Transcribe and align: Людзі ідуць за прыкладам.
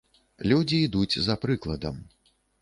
Людзі 0.51 0.79
ідуць 0.87 1.19
за 1.27 1.35
прыкладам. 1.45 2.01